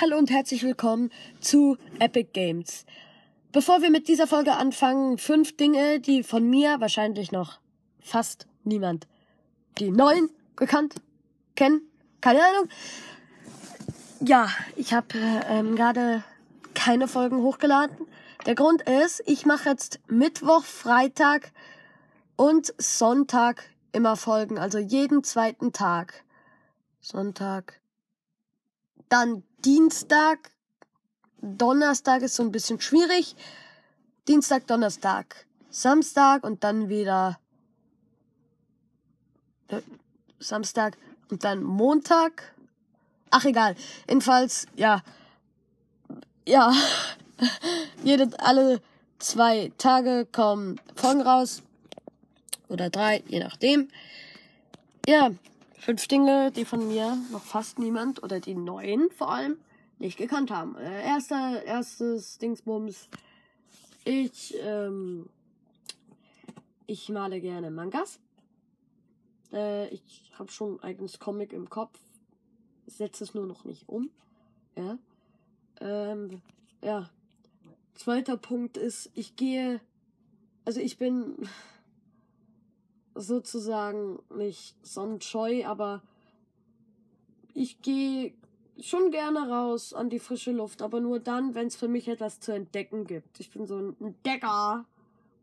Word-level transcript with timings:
Hallo 0.00 0.18
und 0.18 0.28
herzlich 0.28 0.64
willkommen 0.64 1.12
zu 1.38 1.76
Epic 2.00 2.30
Games. 2.32 2.84
Bevor 3.52 3.80
wir 3.80 3.90
mit 3.90 4.08
dieser 4.08 4.26
Folge 4.26 4.54
anfangen, 4.54 5.18
fünf 5.18 5.56
Dinge, 5.56 6.00
die 6.00 6.24
von 6.24 6.50
mir 6.50 6.80
wahrscheinlich 6.80 7.30
noch 7.30 7.60
fast 8.00 8.48
niemand 8.64 9.06
die 9.78 9.92
neuen 9.92 10.30
gekannt 10.56 10.96
kennen. 11.54 11.82
Keine 12.20 12.40
Ahnung. 12.40 12.68
Ja, 14.18 14.48
ich 14.74 14.92
habe 14.92 15.16
ähm, 15.48 15.76
gerade 15.76 16.24
keine 16.74 17.06
Folgen 17.06 17.36
hochgeladen. 17.42 17.96
Der 18.46 18.56
Grund 18.56 18.82
ist, 18.82 19.22
ich 19.26 19.46
mache 19.46 19.68
jetzt 19.68 20.00
Mittwoch, 20.08 20.64
Freitag 20.64 21.52
und 22.34 22.74
Sonntag 22.78 23.62
immer 23.92 24.16
Folgen, 24.16 24.58
also 24.58 24.78
jeden 24.78 25.22
zweiten 25.22 25.72
Tag. 25.72 26.24
Sonntag. 27.00 27.80
Dann 29.08 29.44
Dienstag, 29.64 30.50
Donnerstag 31.40 32.22
ist 32.22 32.34
so 32.34 32.42
ein 32.42 32.52
bisschen 32.52 32.80
schwierig. 32.80 33.34
Dienstag, 34.28 34.66
Donnerstag, 34.66 35.46
Samstag 35.70 36.44
und 36.44 36.64
dann 36.64 36.88
wieder 36.88 37.38
äh, 39.68 39.80
Samstag 40.38 40.96
und 41.30 41.44
dann 41.44 41.62
Montag. 41.62 42.54
Ach 43.30 43.44
egal. 43.44 43.74
Jedenfalls, 44.08 44.66
ja. 44.76 45.02
Ja. 46.46 46.72
Jede, 48.04 48.28
alle 48.38 48.80
zwei 49.18 49.72
Tage 49.78 50.26
kommen 50.30 50.80
Folgen 50.94 51.22
raus. 51.22 51.62
Oder 52.68 52.90
drei, 52.90 53.22
je 53.26 53.40
nachdem. 53.40 53.88
Ja, 55.06 55.30
fünf 55.78 56.06
Dinge, 56.08 56.50
die 56.52 56.64
von 56.64 56.86
mir 56.88 57.16
noch 57.30 57.42
fast 57.42 57.78
niemand 57.78 58.22
oder 58.22 58.40
die 58.40 58.54
neuen 58.54 59.10
vor 59.10 59.30
allem 59.30 59.58
nicht 59.98 60.18
gekannt 60.18 60.50
haben. 60.50 60.76
Äh, 60.76 61.04
erster, 61.04 61.62
erstes 61.64 62.38
Dingsbums. 62.38 63.08
Ich, 64.04 64.54
ähm, 64.60 65.28
ich 66.86 67.08
male 67.08 67.40
gerne 67.40 67.70
Mangas. 67.70 68.18
Äh, 69.52 69.88
ich 69.88 70.32
habe 70.38 70.50
schon 70.50 70.76
ein 70.76 70.82
eigenes 70.82 71.18
Comic 71.18 71.52
im 71.52 71.70
Kopf. 71.70 71.98
Setze 72.86 73.24
es 73.24 73.34
nur 73.34 73.46
noch 73.46 73.64
nicht 73.64 73.88
um. 73.88 74.10
Ja. 74.76 74.98
Ähm, 75.80 76.42
ja. 76.82 77.08
Zweiter 77.94 78.36
Punkt 78.36 78.76
ist, 78.76 79.10
ich 79.14 79.36
gehe, 79.36 79.80
also 80.64 80.80
ich 80.80 80.98
bin 80.98 81.48
sozusagen 83.14 84.18
nicht 84.34 84.74
sonnenscheu, 84.84 85.64
aber 85.66 86.02
ich 87.54 87.80
gehe 87.82 88.34
schon 88.80 89.10
gerne 89.10 89.48
raus 89.48 89.94
an 89.94 90.10
die 90.10 90.18
frische 90.18 90.50
Luft, 90.50 90.82
aber 90.82 91.00
nur 91.00 91.20
dann, 91.20 91.54
wenn 91.54 91.68
es 91.68 91.76
für 91.76 91.88
mich 91.88 92.08
etwas 92.08 92.40
zu 92.40 92.52
entdecken 92.52 93.06
gibt. 93.06 93.38
Ich 93.38 93.50
bin 93.50 93.66
so 93.66 93.78
ein 93.78 93.96
Entdecker 94.00 94.84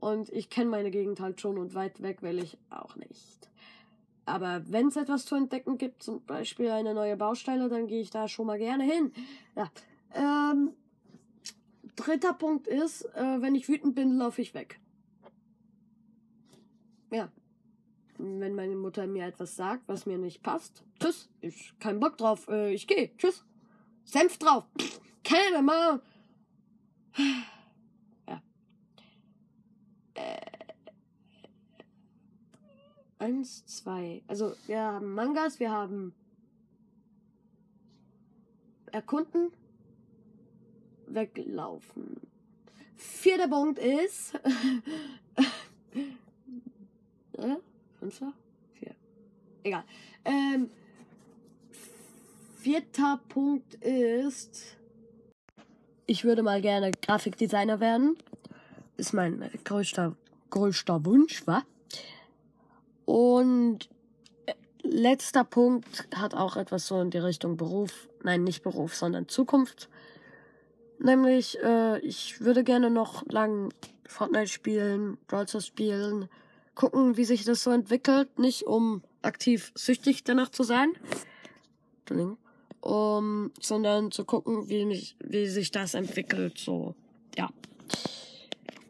und 0.00 0.30
ich 0.30 0.50
kenne 0.50 0.70
meine 0.70 0.90
Gegend 0.90 1.20
halt 1.20 1.40
schon 1.40 1.58
und 1.58 1.74
weit 1.74 2.02
weg 2.02 2.22
will 2.22 2.38
ich 2.38 2.58
auch 2.70 2.96
nicht. 2.96 3.48
Aber 4.26 4.62
wenn 4.66 4.88
es 4.88 4.96
etwas 4.96 5.26
zu 5.26 5.36
entdecken 5.36 5.78
gibt, 5.78 6.02
zum 6.02 6.24
Beispiel 6.24 6.70
eine 6.70 6.94
neue 6.94 7.16
Baustelle, 7.16 7.68
dann 7.68 7.86
gehe 7.86 8.00
ich 8.00 8.10
da 8.10 8.28
schon 8.28 8.46
mal 8.46 8.58
gerne 8.58 8.84
hin. 8.84 9.12
Ja. 9.56 9.70
Ähm, 10.14 10.72
dritter 11.96 12.32
Punkt 12.32 12.66
ist, 12.66 13.04
äh, 13.14 13.40
wenn 13.40 13.54
ich 13.54 13.68
wütend 13.68 13.94
bin, 13.94 14.18
laufe 14.18 14.42
ich 14.42 14.54
weg. 14.54 14.80
Ja 17.12 17.28
wenn 18.38 18.54
meine 18.54 18.76
Mutter 18.76 19.06
mir 19.06 19.26
etwas 19.26 19.56
sagt, 19.56 19.88
was 19.88 20.06
mir 20.06 20.18
nicht 20.18 20.42
passt. 20.42 20.84
Tschüss, 21.00 21.28
ich 21.40 21.74
kein 21.80 21.98
Bock 21.98 22.18
drauf, 22.18 22.46
äh, 22.48 22.72
ich 22.72 22.86
gehe. 22.86 23.10
Tschüss. 23.16 23.44
Senf 24.04 24.38
drauf. 24.38 24.64
keine 25.24 25.62
mal. 25.62 26.00
Ja. 28.28 28.42
Äh, 30.14 30.40
eins, 33.18 33.66
zwei. 33.66 34.22
Also 34.28 34.54
wir 34.66 34.80
haben 34.80 35.14
Mangas, 35.14 35.58
wir 35.58 35.72
haben 35.72 36.14
erkunden, 38.92 39.52
weglaufen. 41.06 42.20
Vierter 42.96 43.48
Punkt 43.48 43.78
ist. 43.78 44.38
äh, 48.00 48.04
Fünfter? 48.04 48.32
Vier. 48.74 48.94
Egal. 49.62 49.84
Ähm, 50.24 50.70
vierter 52.58 53.20
Punkt 53.28 53.74
ist, 53.76 54.76
ich 56.06 56.24
würde 56.24 56.42
mal 56.42 56.60
gerne 56.60 56.90
Grafikdesigner 56.90 57.80
werden. 57.80 58.16
Ist 58.96 59.12
mein 59.12 59.48
größter, 59.64 60.16
größter 60.50 61.04
Wunsch, 61.04 61.46
wa? 61.46 61.62
Und 63.04 63.88
äh, 64.46 64.54
letzter 64.82 65.44
Punkt 65.44 66.06
hat 66.14 66.34
auch 66.34 66.56
etwas 66.56 66.86
so 66.86 67.00
in 67.00 67.10
die 67.10 67.18
Richtung 67.18 67.56
Beruf. 67.56 68.08
Nein, 68.22 68.44
nicht 68.44 68.62
Beruf, 68.62 68.94
sondern 68.94 69.28
Zukunft. 69.28 69.88
Nämlich, 70.98 71.58
äh, 71.62 71.98
ich 72.00 72.40
würde 72.40 72.62
gerne 72.62 72.90
noch 72.90 73.24
lang 73.26 73.72
Fortnite 74.06 74.48
spielen, 74.48 75.16
Brawl 75.28 75.48
spielen, 75.48 76.28
gucken, 76.80 77.18
wie 77.18 77.24
sich 77.24 77.44
das 77.44 77.62
so 77.62 77.70
entwickelt. 77.70 78.38
Nicht 78.38 78.66
um 78.66 79.02
aktiv 79.20 79.70
süchtig 79.74 80.24
danach 80.24 80.48
zu 80.48 80.62
sein, 80.62 80.92
um, 82.80 83.52
sondern 83.60 84.10
zu 84.10 84.24
gucken, 84.24 84.70
wie, 84.70 84.86
mich, 84.86 85.14
wie 85.22 85.46
sich 85.46 85.70
das 85.70 85.92
entwickelt. 85.92 86.56
So, 86.56 86.94
ja. 87.36 87.50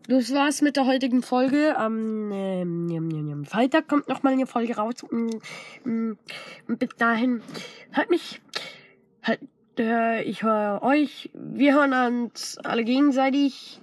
Das 0.06 0.32
war's 0.32 0.62
mit 0.62 0.76
der 0.76 0.86
heutigen 0.86 1.22
Folge. 1.22 1.76
Am 1.76 2.30
ähm, 2.32 3.44
Freitag 3.44 3.88
kommt 3.88 4.08
noch 4.08 4.22
mal 4.22 4.34
eine 4.34 4.46
Folge 4.46 4.76
raus. 4.76 5.02
Und, 5.02 5.40
und, 5.84 6.16
und 6.68 6.78
bis 6.78 6.90
dahin, 6.96 7.42
hört 7.90 8.10
mich. 8.10 8.40
Halt, 9.24 9.40
äh, 9.78 10.22
ich 10.22 10.44
höre 10.44 10.80
euch. 10.82 11.30
Wir 11.34 11.74
hören 11.74 12.22
uns 12.22 12.56
alle 12.58 12.84
gegenseitig 12.84 13.80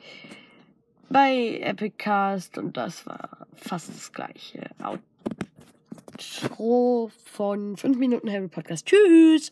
bei 1.10 1.60
Epicast 1.62 2.58
und 2.58 2.78
das 2.78 3.06
war 3.06 3.48
fast 3.56 3.90
das 3.90 4.12
gleiche. 4.12 4.70
Outro 6.40 7.12
von 7.26 7.78
5 7.78 7.98
Minuten 7.98 8.32
Harry 8.32 8.48
Podcast. 8.48 8.86
Tschüss! 8.86 9.52